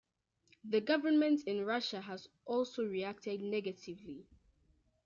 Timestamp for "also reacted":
2.45-3.39